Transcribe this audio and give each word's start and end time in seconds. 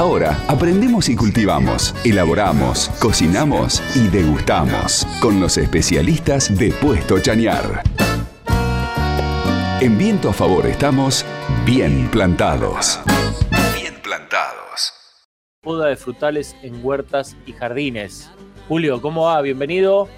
Ahora 0.00 0.42
aprendemos 0.48 1.10
y 1.10 1.14
cultivamos, 1.14 1.94
elaboramos, 2.06 2.88
cocinamos 2.98 3.82
y 3.94 4.08
degustamos 4.08 5.06
con 5.20 5.40
los 5.40 5.58
especialistas 5.58 6.56
de 6.56 6.72
Puesto 6.72 7.20
Chañar. 7.20 7.82
En 9.82 9.98
viento 9.98 10.30
a 10.30 10.32
favor 10.32 10.66
estamos 10.66 11.26
bien 11.66 12.08
plantados. 12.10 12.98
Bien 13.78 13.92
plantados. 14.02 14.94
Poda 15.60 15.88
de 15.88 15.96
frutales 15.96 16.56
en 16.62 16.82
huertas 16.82 17.36
y 17.44 17.52
jardines. 17.52 18.30
Julio, 18.68 19.02
¿cómo 19.02 19.24
va? 19.24 19.42
Bienvenido. 19.42 20.08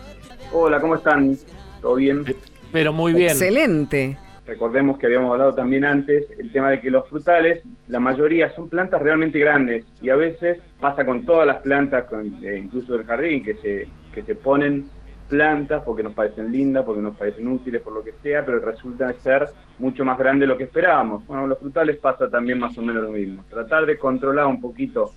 Hola, 0.52 0.80
¿cómo 0.80 0.94
están? 0.94 1.36
¿Todo 1.80 1.96
bien? 1.96 2.24
Pero 2.70 2.92
muy 2.92 3.14
bien. 3.14 3.30
Excelente. 3.30 4.16
Recordemos 4.52 4.98
que 4.98 5.06
habíamos 5.06 5.32
hablado 5.32 5.54
también 5.54 5.82
antes 5.82 6.26
el 6.38 6.52
tema 6.52 6.68
de 6.68 6.78
que 6.78 6.90
los 6.90 7.08
frutales, 7.08 7.62
la 7.88 8.00
mayoría 8.00 8.50
son 8.50 8.68
plantas 8.68 9.00
realmente 9.00 9.38
grandes 9.38 9.86
y 10.02 10.10
a 10.10 10.14
veces 10.16 10.58
pasa 10.78 11.06
con 11.06 11.24
todas 11.24 11.46
las 11.46 11.62
plantas, 11.62 12.04
eh, 12.42 12.60
incluso 12.62 12.92
del 12.92 13.06
jardín, 13.06 13.42
que 13.42 13.54
se, 13.54 13.88
que 14.12 14.22
se 14.22 14.34
ponen 14.34 14.84
plantas 15.26 15.82
porque 15.84 16.02
nos 16.02 16.12
parecen 16.12 16.52
lindas, 16.52 16.84
porque 16.84 17.00
nos 17.00 17.16
parecen 17.16 17.48
útiles, 17.48 17.80
por 17.80 17.94
lo 17.94 18.04
que 18.04 18.12
sea, 18.22 18.44
pero 18.44 18.58
resulta 18.58 19.10
ser 19.14 19.46
mucho 19.78 20.04
más 20.04 20.18
grande 20.18 20.42
de 20.42 20.48
lo 20.48 20.58
que 20.58 20.64
esperábamos. 20.64 21.26
Bueno, 21.26 21.46
los 21.46 21.58
frutales 21.58 21.96
pasa 21.96 22.28
también 22.28 22.58
más 22.58 22.76
o 22.76 22.82
menos 22.82 23.04
lo 23.04 23.10
mismo. 23.12 23.42
Tratar 23.48 23.86
de 23.86 23.96
controlar 23.96 24.44
un 24.44 24.60
poquito 24.60 25.12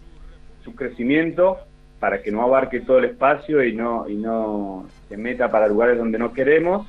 su 0.63 0.73
crecimiento 0.73 1.57
para 1.99 2.21
que 2.21 2.31
no 2.31 2.41
abarque 2.41 2.79
todo 2.79 2.99
el 2.99 3.05
espacio 3.05 3.61
y 3.65 3.75
no, 3.75 4.07
y 4.07 4.15
no 4.15 4.85
se 5.09 5.17
meta 5.17 5.51
para 5.51 5.67
lugares 5.67 5.97
donde 5.97 6.19
no 6.19 6.31
queremos 6.31 6.87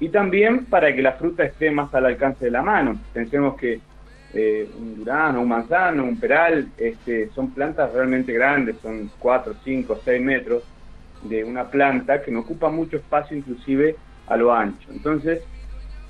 y 0.00 0.08
también 0.10 0.66
para 0.66 0.94
que 0.94 1.02
la 1.02 1.12
fruta 1.12 1.44
esté 1.44 1.70
más 1.70 1.92
al 1.94 2.06
alcance 2.06 2.44
de 2.44 2.50
la 2.50 2.62
mano. 2.62 2.98
Pensemos 3.12 3.56
que 3.56 3.80
eh, 4.34 4.68
un 4.78 4.96
durano, 4.96 5.40
un 5.40 5.48
manzano, 5.48 6.04
un 6.04 6.18
peral, 6.18 6.68
este, 6.76 7.30
son 7.30 7.50
plantas 7.50 7.92
realmente 7.92 8.32
grandes, 8.32 8.76
son 8.82 9.10
4, 9.18 9.54
5, 9.64 10.00
6 10.04 10.22
metros 10.22 10.62
de 11.22 11.42
una 11.42 11.64
planta 11.64 12.22
que 12.22 12.30
no 12.30 12.40
ocupa 12.40 12.68
mucho 12.70 12.96
espacio 12.96 13.36
inclusive 13.36 13.96
a 14.26 14.36
lo 14.36 14.52
ancho. 14.52 14.88
Entonces, 14.92 15.42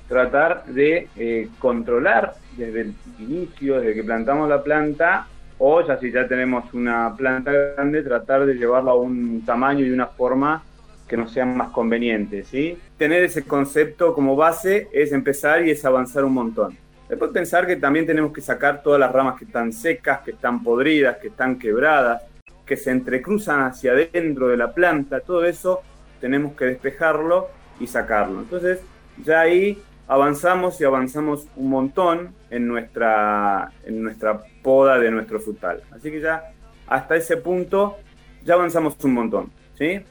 tratar 0.07 0.65
de 0.65 1.07
eh, 1.15 1.47
controlar 1.59 2.33
desde 2.57 2.81
el 2.81 2.93
inicio, 3.19 3.79
desde 3.79 3.95
que 3.95 4.03
plantamos 4.03 4.49
la 4.49 4.63
planta, 4.63 5.27
o 5.57 5.85
ya 5.85 5.97
si 5.99 6.11
ya 6.11 6.27
tenemos 6.27 6.73
una 6.73 7.15
planta 7.15 7.51
grande, 7.51 8.03
tratar 8.03 8.45
de 8.45 8.55
llevarla 8.55 8.91
a 8.91 8.95
un 8.95 9.43
tamaño 9.45 9.85
y 9.85 9.91
una 9.91 10.07
forma 10.07 10.63
que 11.09 11.17
nos 11.17 11.33
sean 11.33 11.57
más 11.57 11.71
convenientes, 11.71 12.47
¿sí? 12.47 12.77
Tener 12.97 13.23
ese 13.23 13.43
concepto 13.43 14.13
como 14.13 14.35
base 14.37 14.87
es 14.93 15.11
empezar 15.11 15.65
y 15.65 15.71
es 15.71 15.83
avanzar 15.83 16.23
un 16.23 16.33
montón. 16.33 16.77
Después 17.09 17.31
pensar 17.31 17.65
que 17.65 17.75
también 17.75 18.05
tenemos 18.05 18.31
que 18.31 18.39
sacar 18.39 18.83
todas 18.83 18.99
las 18.99 19.11
ramas 19.11 19.37
que 19.37 19.45
están 19.45 19.73
secas, 19.73 20.19
que 20.19 20.31
están 20.31 20.63
podridas, 20.63 21.17
que 21.17 21.29
están 21.29 21.57
quebradas, 21.57 22.21
que 22.65 22.77
se 22.77 22.91
entrecruzan 22.91 23.61
hacia 23.61 23.93
adentro 23.93 24.47
de 24.47 24.55
la 24.55 24.71
planta, 24.71 25.19
todo 25.21 25.43
eso 25.43 25.81
tenemos 26.21 26.53
que 26.53 26.65
despejarlo 26.65 27.47
y 27.79 27.87
sacarlo. 27.87 28.41
Entonces, 28.41 28.79
ya 29.25 29.41
ahí 29.41 29.81
avanzamos 30.07 30.79
y 30.79 30.83
avanzamos 30.83 31.47
un 31.55 31.69
montón 31.69 32.35
en 32.51 32.67
nuestra, 32.67 33.71
en 33.85 34.03
nuestra 34.03 34.43
poda 34.61 34.99
de 34.99 35.09
nuestro 35.09 35.39
frutal. 35.39 35.81
Así 35.91 36.11
que 36.11 36.21
ya 36.21 36.51
hasta 36.85 37.15
ese 37.15 37.37
punto 37.37 37.97
ya 38.43 38.53
avanzamos 38.53 38.95
un 39.03 39.13
montón, 39.13 39.51
¿sí? 39.75 40.01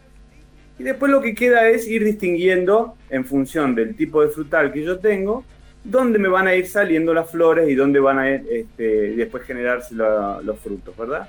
Y 0.79 0.85
después 0.85 1.11
lo 1.11 1.21
que 1.21 1.35
queda 1.35 1.69
es 1.69 1.89
ir 1.89 2.05
distinguiendo 2.05 2.95
en 3.11 3.25
función 3.25 3.75
del 3.75 3.97
tipo 3.97 4.23
de 4.23 4.29
frutal 4.29 4.73
que 4.73 4.85
yo 4.85 4.99
tengo, 4.99 5.45
dónde 5.83 6.19
me 6.19 6.29
van 6.29 6.47
a 6.47 6.55
ir 6.55 6.67
saliendo 6.67 7.13
las 7.13 7.31
flores 7.31 7.69
y 7.69 7.75
dónde 7.75 7.99
van 7.99 8.19
a 8.19 8.31
ir, 8.31 8.47
este, 8.51 9.17
después 9.17 9.43
generarse 9.45 9.95
los 9.95 10.59
frutos, 10.61 10.97
¿verdad? 10.97 11.29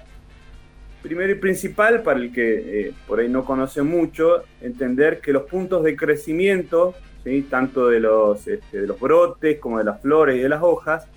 Primero 1.01 1.31
y 1.31 1.35
principal, 1.35 2.03
para 2.03 2.19
el 2.19 2.31
que 2.31 2.87
eh, 2.87 2.93
por 3.07 3.19
ahí 3.19 3.29
no 3.29 3.45
conoce 3.45 3.81
mucho, 3.81 4.43
entender 4.61 5.19
que 5.21 5.31
los 5.31 5.43
puntos 5.43 5.83
de 5.83 5.95
crecimiento, 5.95 6.93
¿sí? 7.23 7.47
tanto 7.49 7.87
de 7.87 8.01
los, 8.01 8.45
este, 8.47 8.81
de 8.81 8.87
los 8.87 8.99
brotes 8.99 9.59
como 9.59 9.77
de 9.77 9.85
las 9.85 10.01
flores 10.01 10.35
y 10.35 10.39
de 10.39 10.49
las 10.49 10.61
hojas, 10.61 11.07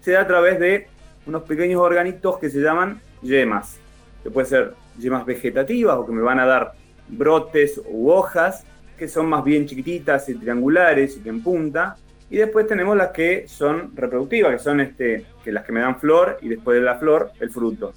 se 0.00 0.12
da 0.12 0.20
a 0.20 0.26
través 0.26 0.60
de 0.60 0.86
unos 1.26 1.42
pequeños 1.42 1.80
organitos 1.80 2.38
que 2.38 2.50
se 2.50 2.60
llaman 2.60 3.00
yemas, 3.22 3.78
que 4.22 4.30
pueden 4.30 4.48
ser 4.48 4.74
yemas 4.98 5.24
vegetativas 5.24 5.96
o 5.96 6.06
que 6.06 6.12
me 6.12 6.22
van 6.22 6.38
a 6.38 6.46
dar 6.46 6.72
brotes 7.10 7.80
u 7.88 8.10
hojas, 8.10 8.64
que 8.98 9.08
son 9.08 9.28
más 9.28 9.44
bien 9.44 9.66
chiquititas 9.66 10.28
y 10.28 10.34
triangulares 10.34 11.16
y 11.16 11.20
que 11.20 11.28
en 11.28 11.42
punta. 11.42 11.96
Y 12.28 12.36
después 12.36 12.66
tenemos 12.66 12.96
las 12.96 13.08
que 13.08 13.48
son 13.48 13.96
reproductivas, 13.96 14.52
que 14.52 14.58
son 14.58 14.80
este, 14.80 15.26
que 15.42 15.52
las 15.52 15.64
que 15.64 15.72
me 15.72 15.80
dan 15.80 15.98
flor 15.98 16.38
y 16.42 16.48
después 16.48 16.78
de 16.78 16.84
la 16.84 16.96
flor 16.96 17.32
el 17.40 17.50
fruto. 17.50 17.92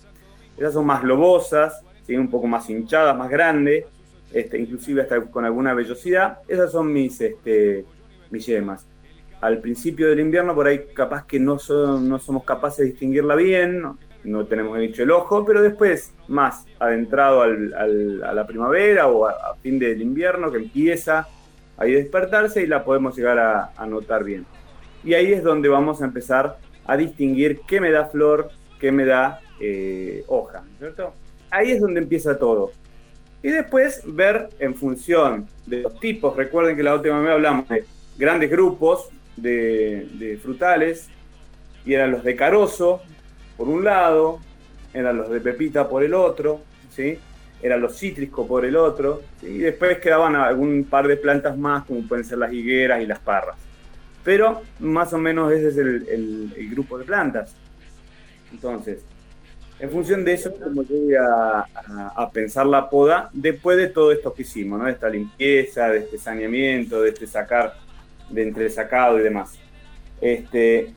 Esas 0.57 0.73
son 0.73 0.85
más 0.85 1.03
lobosas, 1.03 1.83
un 2.09 2.29
poco 2.29 2.47
más 2.47 2.69
hinchadas, 2.69 3.17
más 3.17 3.29
grandes, 3.29 3.85
este, 4.31 4.59
inclusive 4.59 5.01
hasta 5.01 5.21
con 5.21 5.45
alguna 5.45 5.73
vellosidad. 5.73 6.39
Esas 6.47 6.71
son 6.71 6.91
mis, 6.91 7.19
este, 7.21 7.85
mis 8.29 8.45
yemas. 8.45 8.85
Al 9.41 9.59
principio 9.59 10.09
del 10.09 10.19
invierno 10.19 10.55
por 10.55 10.67
ahí 10.67 10.85
capaz 10.93 11.25
que 11.25 11.39
no, 11.39 11.59
son, 11.59 12.07
no 12.07 12.19
somos 12.19 12.43
capaces 12.43 12.79
de 12.79 12.85
distinguirla 12.85 13.35
bien, 13.35 13.83
no 14.23 14.45
tenemos 14.45 14.79
dicho 14.79 15.03
el 15.03 15.11
ojo, 15.11 15.45
pero 15.45 15.61
después, 15.61 16.13
más 16.27 16.65
adentrado 16.79 17.41
al, 17.41 18.23
a 18.23 18.33
la 18.33 18.47
primavera 18.47 19.07
o 19.07 19.25
a, 19.27 19.55
fin 19.61 19.79
del 19.79 20.01
invierno, 20.01 20.51
que 20.51 20.57
empieza 20.57 21.27
a 21.77 21.85
despertarse 21.85 22.61
y 22.63 22.67
la 22.67 22.83
podemos 22.83 23.15
llegar 23.15 23.39
a, 23.39 23.85
notar 23.85 24.23
bien. 24.23 24.45
Y 25.03 25.13
ahí 25.13 25.33
es 25.33 25.43
donde 25.43 25.69
vamos 25.69 26.01
a 26.01 26.05
empezar 26.05 26.57
a 26.85 26.97
distinguir 26.97 27.61
qué 27.67 27.81
me 27.81 27.91
da 27.91 28.05
flor, 28.05 28.49
qué 28.79 28.91
me 28.91 29.05
da 29.05 29.39
eh, 29.59 30.23
hoja, 30.27 30.63
¿cierto? 30.79 31.13
Ahí 31.51 31.71
es 31.71 31.81
donde 31.81 32.01
empieza 32.01 32.37
todo. 32.37 32.71
Y 33.41 33.49
después 33.49 34.01
ver 34.05 34.49
en 34.59 34.73
función 34.73 35.47
de 35.65 35.81
los 35.81 35.99
tipos, 35.99 36.35
recuerden 36.37 36.77
que 36.77 36.83
la 36.83 36.95
última 36.95 37.19
vez 37.19 37.31
hablamos 37.31 37.67
de 37.67 37.83
grandes 38.17 38.49
grupos 38.49 39.09
de, 39.35 40.07
de 40.13 40.37
frutales, 40.37 41.09
y 41.85 41.93
eran 41.93 42.11
los 42.11 42.23
de 42.23 42.35
carozo, 42.35 43.01
por 43.63 43.73
un 43.73 43.85
lado, 43.85 44.39
eran 44.93 45.15
los 45.15 45.29
de 45.29 45.39
pepita 45.39 45.87
por 45.87 46.03
el 46.03 46.13
otro, 46.13 46.59
¿sí? 46.93 47.17
eran 47.61 47.79
los 47.79 47.97
cítricos 47.97 48.45
por 48.45 48.65
el 48.65 48.75
otro, 48.75 49.21
y 49.41 49.59
después 49.59 49.99
quedaban 49.99 50.35
algún 50.35 50.83
par 50.83 51.07
de 51.07 51.15
plantas 51.15 51.57
más, 51.57 51.85
como 51.85 52.05
pueden 52.05 52.25
ser 52.25 52.39
las 52.39 52.51
higueras 52.51 53.01
y 53.01 53.05
las 53.05 53.19
parras. 53.19 53.55
Pero 54.21 54.63
más 54.79 55.13
o 55.13 55.17
menos 55.17 55.53
ese 55.53 55.69
es 55.69 55.77
el, 55.77 56.69
grupo 56.71 56.97
de 56.97 57.05
plantas. 57.05 57.55
Entonces, 58.51 58.99
en 59.79 59.89
función 59.89 60.25
de 60.25 60.33
eso, 60.33 60.53
como 60.55 60.83
yo 60.83 60.97
voy 60.97 61.15
a, 61.15 62.29
pensar 62.33 62.65
la 62.65 62.89
poda 62.89 63.29
después 63.31 63.77
de 63.77 63.87
todo 63.87 64.11
esto 64.11 64.33
que 64.33 64.41
hicimos, 64.41 64.77
¿no? 64.77 64.87
de 64.87 64.91
esta 64.91 65.07
limpieza, 65.07 65.87
de 65.87 65.99
este 65.99 66.17
saneamiento, 66.17 67.01
de 67.01 67.11
este 67.11 67.27
sacar, 67.27 67.75
de 68.29 68.43
entresacado 68.43 69.21
y 69.21 69.23
demás. 69.23 69.57
Este, 70.19 70.93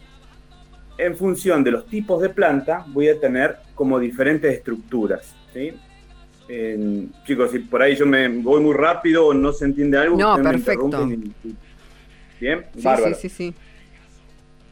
en 0.99 1.17
función 1.17 1.63
de 1.63 1.71
los 1.71 1.87
tipos 1.87 2.23
de 2.23 2.31
planta, 2.31 2.85
voy 2.89 3.09
a 3.09 3.21
tener 3.21 3.57
como 3.75 3.99
diferentes 3.99 4.53
estructuras. 4.53 5.35
¿sí? 5.53 5.73
chicos, 7.25 7.51
si 7.51 7.59
por 7.59 7.83
ahí 7.83 7.97
yo 7.97 8.07
me 8.07 8.29
voy 8.29 8.61
muy 8.61 8.75
rápido 8.75 9.27
o 9.27 9.35
no 9.35 9.53
se 9.53 9.65
entiende 9.65 9.99
algo, 9.99 10.17
no, 10.17 10.41
perfecto. 10.41 11.09
Bien, 12.41 12.67
sí, 12.75 12.83
sí, 12.83 13.15
sí, 13.15 13.29
sí. 13.29 13.55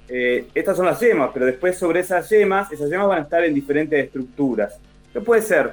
Eh, 0.08 0.46
estas 0.54 0.76
son 0.76 0.86
las 0.86 1.00
yemas, 1.00 1.30
pero 1.32 1.46
después 1.46 1.78
sobre 1.78 2.00
esas 2.00 2.28
yemas, 2.28 2.70
esas 2.70 2.90
yemas 2.90 3.08
van 3.08 3.18
a 3.20 3.22
estar 3.22 3.42
en 3.44 3.54
diferentes 3.54 4.04
estructuras. 4.04 4.78
Que 5.12 5.20
puede 5.20 5.42
ser 5.42 5.72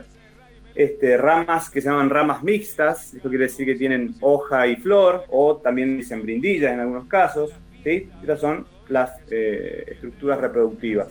este, 0.73 1.17
ramas 1.17 1.69
que 1.69 1.81
se 1.81 1.89
llaman 1.89 2.09
ramas 2.09 2.41
mixtas, 2.41 3.13
esto 3.13 3.29
quiere 3.29 3.45
decir 3.45 3.65
que 3.65 3.75
tienen 3.75 4.15
hoja 4.21 4.67
y 4.67 4.77
flor, 4.77 5.25
o 5.29 5.57
también 5.57 5.97
dicen 5.97 6.21
brindillas 6.21 6.73
en 6.73 6.79
algunos 6.79 7.07
casos. 7.07 7.51
¿sí? 7.83 8.09
Estas 8.21 8.39
son 8.39 8.65
las 8.91 9.11
eh, 9.31 9.85
estructuras 9.87 10.39
reproductivas. 10.39 11.07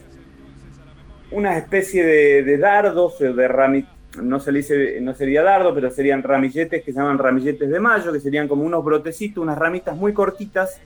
Una 1.31 1.57
especie 1.57 2.05
de, 2.05 2.59
dardos, 2.59 3.19
de 3.19 3.49
ramilletes, 3.49 3.95
no, 4.21 4.41
se 4.41 4.53
dice, 4.53 5.01
no 5.01 5.15
sería 5.15 5.43
dardo, 5.43 5.73
pero 5.73 5.91
serían 5.91 6.23
ramilletes 6.23 6.83
que 6.83 6.93
se 6.93 6.99
llaman 6.99 7.19
ramilletes 7.19 7.71
de 7.71 7.81
mayo, 7.81 8.13
que 8.13 8.21
serían 8.21 8.49
como 8.49 8.65
unos 8.65 8.85
brotecitos, 8.85 9.43
unas 9.43 9.57
ramitas 9.57 9.97
muy 9.97 10.13
cortitas, 10.13 10.81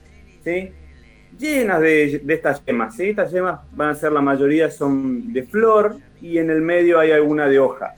¿sí? 0.44 0.70
llenas 1.38 1.80
de, 1.80 2.22
estas 2.28 2.64
yemas. 2.64 2.94
¿sí? 2.94 3.10
Estas 3.10 3.32
yemas 3.32 3.60
van 3.72 3.90
a 3.90 3.94
ser 3.94 4.12
la 4.12 4.20
mayoría 4.20 4.70
son 4.70 5.32
de 5.32 5.42
flor 5.42 5.96
y 6.20 6.38
en 6.38 6.50
el 6.50 6.60
medio 6.60 6.98
hay 6.98 7.12
alguna 7.12 7.48
de 7.48 7.58
hoja. 7.58 7.94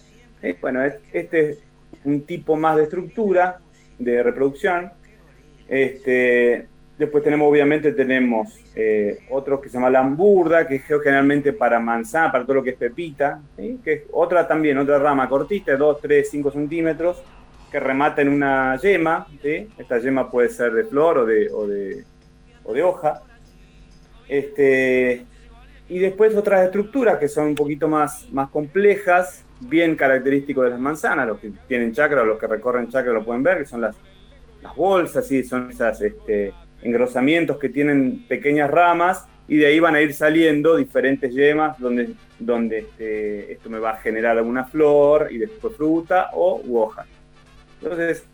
Bueno, 0.60 0.80
este 1.12 1.50
es 1.50 1.58
un 2.04 2.22
tipo 2.22 2.54
más 2.54 2.76
de 2.76 2.84
estructura 2.84 3.58
de 3.98 4.22
reproducción. 4.22 4.92
Este, 5.68 6.68
Después 6.98 7.22
tenemos, 7.22 7.50
obviamente, 7.50 7.92
tenemos 7.92 8.58
eh, 8.74 9.18
otros 9.28 9.60
que 9.60 9.68
se 9.68 9.74
llama 9.74 9.90
lamburda, 9.90 10.66
que 10.66 10.76
es 10.76 10.82
generalmente 10.84 11.52
para 11.52 11.78
manzana, 11.78 12.32
para 12.32 12.44
todo 12.44 12.56
lo 12.56 12.62
que 12.62 12.70
es 12.70 12.76
pepita, 12.76 13.42
que 13.84 13.92
es 13.92 14.02
otra 14.12 14.48
también, 14.48 14.78
otra 14.78 14.98
rama 14.98 15.28
cortita, 15.28 15.72
de 15.72 15.76
2, 15.76 16.00
3, 16.00 16.30
5 16.30 16.50
centímetros, 16.52 17.22
que 17.70 17.80
remata 17.80 18.22
en 18.22 18.28
una 18.28 18.76
yema. 18.76 19.26
Esta 19.42 19.98
yema 19.98 20.30
puede 20.30 20.48
ser 20.48 20.72
de 20.72 20.84
flor 20.84 21.18
o 21.18 21.26
de, 21.26 21.50
o 21.52 21.66
de, 22.72 22.82
hoja. 22.82 23.22
Este, 24.26 25.26
Y 25.90 25.98
después 25.98 26.34
otras 26.34 26.64
estructuras 26.64 27.18
que 27.18 27.28
son 27.28 27.48
un 27.48 27.54
poquito 27.54 27.88
más, 27.88 28.26
más 28.32 28.48
complejas, 28.48 29.44
bien 29.60 29.96
característicos 29.96 30.64
de 30.64 30.70
las 30.70 30.80
manzanas, 30.80 31.26
los 31.26 31.38
que 31.38 31.52
tienen 31.68 31.92
chakra 31.92 32.24
los 32.24 32.38
que 32.38 32.46
recorren 32.46 32.88
chakra 32.88 33.12
lo 33.12 33.24
pueden 33.24 33.42
ver, 33.42 33.58
que 33.58 33.66
son 33.66 33.82
las, 33.82 33.96
las 34.62 34.74
bolsas, 34.74 35.26
¿sí? 35.26 35.44
son 35.44 35.70
esos 35.70 36.00
este, 36.00 36.52
engrosamientos 36.82 37.58
que 37.58 37.68
tienen 37.68 38.26
pequeñas 38.28 38.70
ramas 38.70 39.26
y 39.48 39.56
de 39.56 39.66
ahí 39.66 39.80
van 39.80 39.94
a 39.94 40.02
ir 40.02 40.12
saliendo 40.12 40.76
diferentes 40.76 41.32
yemas 41.32 41.78
donde, 41.78 42.10
donde 42.38 42.80
este, 42.80 43.52
esto 43.52 43.70
me 43.70 43.78
va 43.78 43.90
a 43.90 43.96
generar 43.96 44.36
alguna 44.36 44.64
flor 44.64 45.28
y 45.30 45.38
después 45.38 45.76
fruta 45.76 46.30
o 46.32 46.62
hoja. 46.72 47.06
Entonces, 47.80 48.24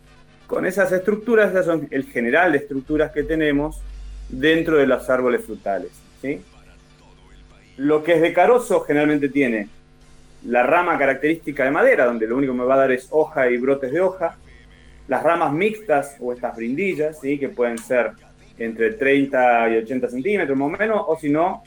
con 0.47 0.65
esas 0.65 0.91
estructuras, 0.91 1.51
esas 1.51 1.65
son 1.65 1.87
el 1.91 2.05
general 2.05 2.51
de 2.51 2.59
estructuras 2.59 3.11
que 3.11 3.23
tenemos 3.23 3.81
dentro 4.29 4.77
de 4.77 4.87
los 4.87 5.09
árboles 5.09 5.45
frutales. 5.45 5.91
¿sí? 6.21 6.41
Lo 7.77 8.03
que 8.03 8.13
es 8.13 8.21
de 8.21 8.33
carozo 8.33 8.81
generalmente 8.81 9.29
tiene 9.29 9.67
la 10.45 10.63
rama 10.63 10.97
característica 10.97 11.63
de 11.63 11.71
madera, 11.71 12.05
donde 12.05 12.27
lo 12.27 12.37
único 12.37 12.53
que 12.53 12.59
me 12.59 12.65
va 12.65 12.75
a 12.75 12.79
dar 12.79 12.91
es 12.91 13.07
hoja 13.11 13.49
y 13.49 13.57
brotes 13.57 13.91
de 13.91 14.01
hoja, 14.01 14.37
las 15.07 15.23
ramas 15.23 15.53
mixtas 15.53 16.17
o 16.19 16.33
estas 16.33 16.55
brindillas, 16.55 17.19
¿sí? 17.21 17.37
que 17.37 17.49
pueden 17.49 17.77
ser 17.77 18.11
entre 18.57 18.91
30 18.93 19.69
y 19.69 19.77
80 19.77 20.09
centímetros 20.09 20.57
más 20.57 20.67
o 20.67 20.71
menos, 20.71 21.03
o 21.07 21.17
si 21.17 21.29
no, 21.29 21.63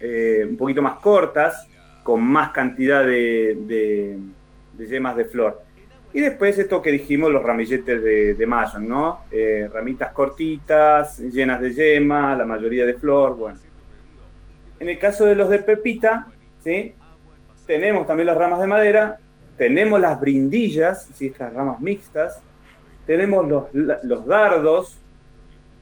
eh, 0.00 0.46
un 0.48 0.56
poquito 0.56 0.82
más 0.82 0.98
cortas, 0.98 1.68
con 2.02 2.22
más 2.22 2.50
cantidad 2.50 3.04
de, 3.04 3.56
de, 3.66 4.86
yemas 4.86 5.16
de 5.16 5.24
flor. 5.24 5.62
Y 6.12 6.20
después 6.20 6.58
esto 6.58 6.80
que 6.80 6.92
dijimos, 6.92 7.30
los 7.30 7.42
ramilletes 7.42 8.02
de, 8.02 8.34
de 8.34 8.46
Mayon, 8.46 8.88
¿no? 8.88 9.24
Eh, 9.30 9.68
ramitas 9.72 10.12
cortitas, 10.12 11.18
llenas 11.18 11.60
de 11.60 11.72
yema, 11.72 12.34
la 12.36 12.44
mayoría 12.44 12.86
de 12.86 12.94
flor, 12.94 13.36
bueno. 13.36 13.58
En 14.78 14.88
el 14.88 14.98
caso 14.98 15.26
de 15.26 15.34
los 15.34 15.48
de 15.48 15.58
pepita, 15.58 16.28
¿sí? 16.62 16.94
Tenemos 17.66 18.06
también 18.06 18.28
las 18.28 18.36
ramas 18.36 18.60
de 18.60 18.66
madera, 18.66 19.18
tenemos 19.56 20.00
las 20.00 20.20
brindillas, 20.20 21.08
¿sí? 21.14 21.26
estas 21.26 21.52
ramas 21.52 21.80
mixtas, 21.80 22.40
tenemos 23.06 23.48
los, 23.48 23.64
los 23.72 24.26
dardos, 24.26 25.00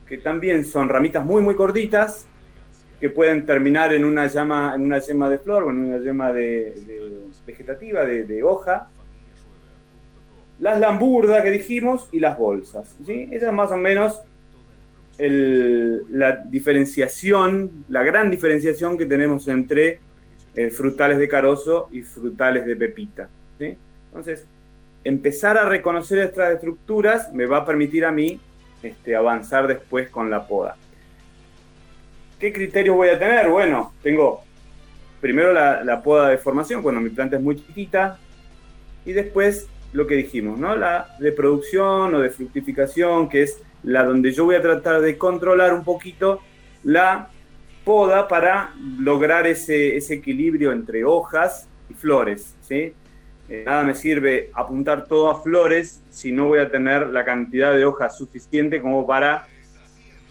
que 0.09 0.19
también 0.19 0.65
son 0.65 0.89
ramitas 0.89 1.25
muy, 1.25 1.43
muy 1.43 1.55
cortitas, 1.55 2.27
que 3.01 3.11
pueden 3.11 3.45
terminar 3.45 3.93
en 3.93 4.05
una 4.05 4.27
llama, 4.27 4.73
en 4.75 4.83
una 4.83 4.99
yema 4.99 5.29
de 5.29 5.39
flor 5.39 5.65
o 5.65 5.71
en 5.71 5.79
una 5.79 5.99
yema 5.99 6.33
de, 6.33 6.75
vegetativa, 7.47 8.05
de, 8.05 8.43
hoja. 8.43 8.89
Las 10.61 10.79
lamburdas 10.79 11.43
que 11.43 11.51
dijimos 11.51 12.09
y 12.13 12.21
las 12.21 12.39
bolsas. 12.39 12.95
¿sí? 13.05 13.29
Esa 13.33 13.49
es 13.49 13.53
más 13.53 13.71
o 13.73 13.77
menos 13.77 14.23
la 15.19 16.45
diferenciación, 16.49 17.85
la 17.89 18.03
gran 18.03 18.31
diferenciación 18.31 18.99
que 18.99 19.07
tenemos 19.07 19.47
entre 19.49 20.01
eh, 20.57 20.71
frutales 20.71 21.19
de 21.19 21.29
carozo 21.29 21.89
y 21.93 22.03
frutales 22.03 22.67
de 22.67 22.77
pepita. 22.77 23.29
Entonces, 23.59 24.47
empezar 25.03 25.59
a 25.59 25.69
reconocer 25.69 26.19
estas 26.19 26.55
estructuras 26.55 27.33
me 27.33 27.47
va 27.47 27.59
a 27.59 27.67
permitir 27.67 28.05
a 28.05 28.13
mí 28.13 28.41
este, 28.85 29.17
avanzar 29.17 29.67
después 29.67 30.09
con 30.09 30.31
la 30.31 30.47
poda. 30.47 30.77
¿Qué 32.39 32.53
criterios 32.53 32.97
voy 32.97 33.09
a 33.09 33.19
tener? 33.19 33.49
Bueno, 33.49 33.93
tengo 34.03 34.43
primero 35.21 35.53
la, 35.55 36.03
poda 36.03 36.29
de 36.29 36.37
formación, 36.37 36.83
cuando 36.83 37.01
mi 37.01 37.09
planta 37.09 37.37
es 37.37 37.43
muy 37.43 37.57
chiquita, 37.57 38.19
y 39.07 39.13
después 39.13 39.69
lo 39.93 40.07
que 40.07 40.17
dijimos, 40.17 40.59
¿no? 40.59 40.77
La 40.77 41.17
de 41.19 41.33
producción 41.33 42.15
o 42.15 42.21
de 42.21 42.29
fructificación, 42.29 43.29
que 43.29 43.43
es 43.43 43.63
la 43.83 44.05
donde 44.05 44.33
yo 44.33 44.45
voy 44.45 44.57
a 44.57 44.63
tratar 44.63 45.01
de 45.01 45.17
controlar 45.17 45.73
un 45.73 45.85
poquito 45.85 46.41
la 46.83 47.29
poda 47.85 48.29
para 48.29 48.75
lograr 48.99 49.47
ese, 49.47 49.97
ese 49.97 50.15
equilibrio 50.15 50.73
entre 50.73 51.05
hojas 51.05 51.69
y 51.89 51.95
flores, 51.95 52.55
¿sí? 52.61 52.93
Eh, 53.49 53.63
nada 53.67 53.83
me 53.83 53.95
sirve 53.95 54.51
apuntar 54.55 55.05
todo 55.05 55.31
a 55.31 55.43
flores 55.43 56.03
si 56.11 56.33
no 56.33 56.47
voy 56.47 56.61
a 56.61 56.71
tener 56.71 57.09
la 57.09 57.25
cantidad 57.25 57.75
de 57.75 57.85
hojas 57.85 58.17
suficiente 58.17 58.81
como 58.81 59.07
para 59.07 59.47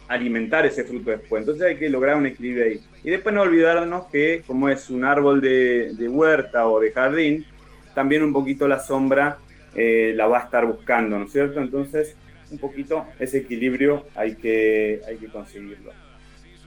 alimentar 0.07 0.65
ese 0.65 0.83
fruto 0.83 1.11
después. 1.11 1.41
Entonces 1.41 1.63
hay 1.65 1.77
que 1.77 1.89
lograr 1.89 2.17
un 2.17 2.25
equilibrio 2.25 2.65
ahí. 2.65 2.81
Y 3.03 3.11
después 3.11 3.33
no 3.35 3.41
olvidarnos 3.41 4.07
que 4.07 4.43
como 4.45 4.69
es 4.69 4.89
un 4.89 5.05
árbol 5.05 5.41
de, 5.41 6.07
huerta 6.09 6.67
o 6.67 6.79
de 6.79 6.91
jardín, 6.91 7.45
también 7.93 8.23
un 8.23 8.33
poquito 8.33 8.67
la 8.67 8.79
sombra 8.79 9.37
eh, 9.75 10.13
la 10.15 10.27
va 10.27 10.39
a 10.39 10.43
estar 10.43 10.65
buscando, 10.65 11.17
¿no 11.17 11.25
es 11.25 11.31
cierto? 11.31 11.59
Entonces 11.59 12.15
un 12.51 12.57
poquito 12.59 13.05
ese 13.19 13.39
equilibrio 13.39 14.05
hay 14.15 14.35
que, 14.35 15.01
hay 15.07 15.17
que 15.17 15.27
conseguirlo. 15.27 15.91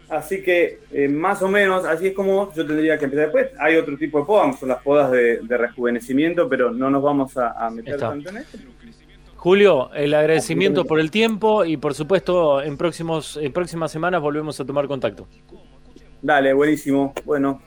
Así 0.09 0.43
que 0.43 0.81
eh, 0.93 1.09
más 1.09 1.43
o 1.43 1.49
menos 1.49 1.85
así 1.85 2.09
es 2.09 2.15
como 2.15 2.53
yo 2.55 2.65
tendría 2.67 2.99
que 2.99 3.07
empezar 3.07 3.27
después. 3.27 3.51
Hay 3.59 3.77
otro 3.77 3.97
tipo 3.97 4.21
de 4.21 4.25
podas, 4.25 4.59
son 4.59 4.69
las 4.69 4.83
podas 4.83 5.11
de, 5.11 5.41
rejuvenecimiento, 5.49 6.49
pero 6.49 6.71
no 6.71 6.91
nos 6.91 7.03
vamos 7.03 7.37
a, 7.37 7.69
meter 7.71 7.99
tanto 7.99 8.31
en 8.31 8.39
esto. 8.39 8.59
Julio, 9.37 9.93
el 9.93 10.15
agradecimiento 10.15 10.85
por 10.85 10.99
el 10.99 11.11
tiempo 11.11 11.65
y 11.65 11.77
por 11.77 11.95
supuesto 11.95 12.63
en, 12.63 12.77
próximos, 12.77 13.37
en 13.37 13.53
próximas 13.53 13.93
semanas 13.93 14.21
volvemos 14.21 14.59
a 14.61 14.65
tomar 14.65 14.87
contacto. 14.87 15.29
Dale, 16.23 16.53
buenísimo. 16.53 17.13
Bueno, 17.25 17.61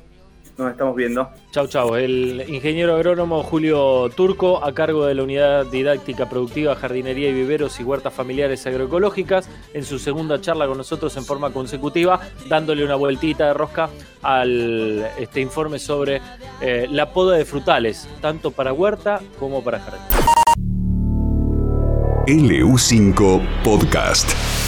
nos 0.59 0.71
estamos 0.71 0.95
viendo. 0.95 1.29
Chau, 1.51 1.67
chau. 1.67 1.95
El 1.95 2.45
ingeniero 2.47 2.95
agrónomo 2.95 3.41
Julio 3.43 4.09
Turco, 4.15 4.63
a 4.63 4.73
cargo 4.73 5.05
de 5.05 5.15
la 5.15 5.23
Unidad 5.23 5.65
Didáctica 5.65 6.29
Productiva, 6.29 6.75
Jardinería 6.75 7.29
y 7.29 7.33
Viveros 7.33 7.79
y 7.79 7.83
Huertas 7.83 8.13
Familiares 8.13 8.65
Agroecológicas, 8.67 9.49
en 9.73 9.83
su 9.83 9.97
segunda 9.97 10.39
charla 10.39 10.67
con 10.67 10.77
nosotros 10.77 11.15
en 11.17 11.23
forma 11.23 11.51
consecutiva, 11.51 12.19
dándole 12.47 12.83
una 12.83 12.95
vueltita 12.95 13.47
de 13.47 13.53
rosca 13.53 13.89
al 14.21 15.09
este 15.17 15.41
informe 15.41 15.79
sobre 15.79 16.21
eh, 16.61 16.87
la 16.91 17.11
poda 17.13 17.37
de 17.37 17.45
frutales, 17.45 18.07
tanto 18.21 18.51
para 18.51 18.73
huerta 18.73 19.21
como 19.39 19.63
para 19.63 19.79
jardín. 19.79 20.01
LU5 22.27 23.41
Podcast. 23.63 24.58